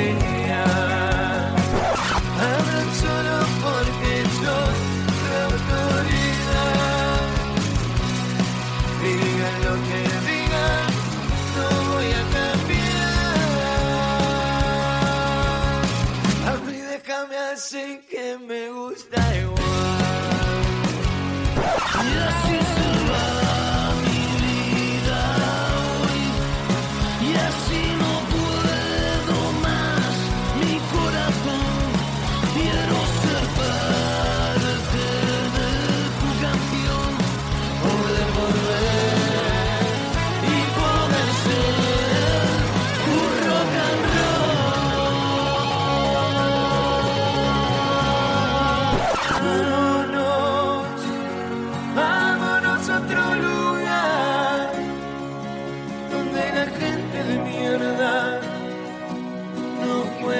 [0.00, 0.49] believe.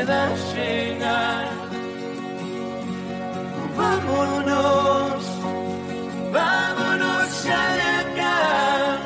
[0.00, 1.48] pueda llegar.
[3.76, 5.24] Vámonos,
[6.32, 8.98] vámonos ya de acá,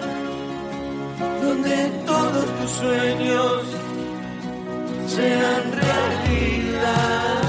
[1.43, 3.63] donde todos tus sueños
[5.07, 7.43] sean realidad.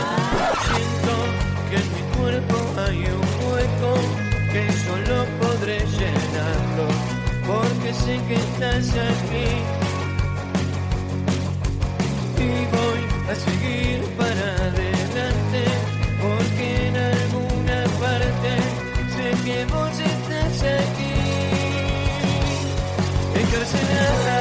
[0.66, 1.16] Siento
[1.70, 2.58] que en mi cuerpo
[2.88, 3.94] hay un hueco
[4.54, 6.88] que solo podré llenarlo,
[7.48, 9.85] porque sé que estás aquí
[13.28, 15.64] a seguir para adelante,
[16.22, 18.52] porque en alguna parte
[19.16, 21.16] sé que vos estás aquí,
[23.42, 24.35] encarcelada.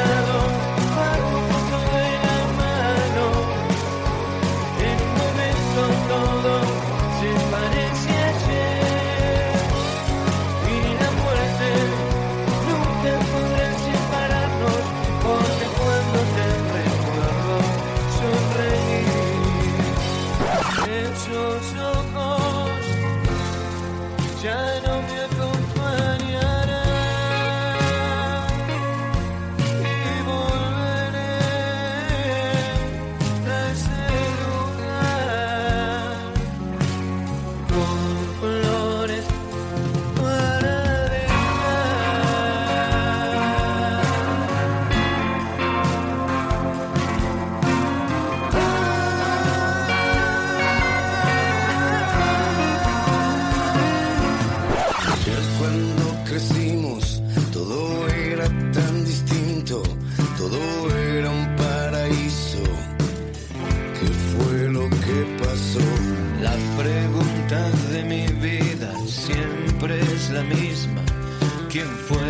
[71.74, 72.23] looking for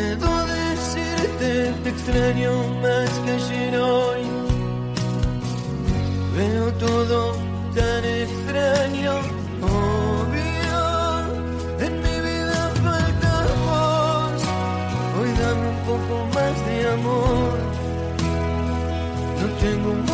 [0.00, 2.52] puedo decirte, te extraño
[2.82, 4.22] más que ayer hoy.
[6.36, 7.34] Veo todo
[7.74, 9.12] tan extraño,
[9.60, 10.80] obvio.
[11.86, 13.32] En mi vida falta.
[15.18, 17.58] Hoy dame un poco más de amor.
[19.40, 20.09] No tengo un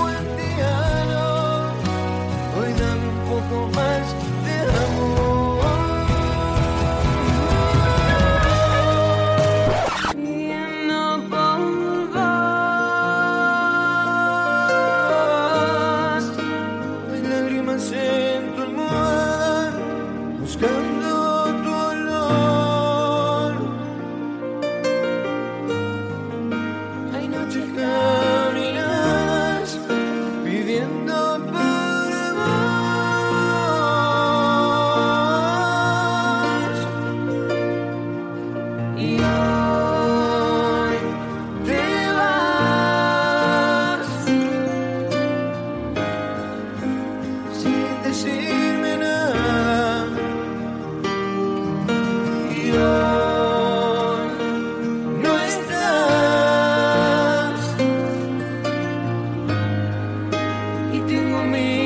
[61.08, 61.85] everything will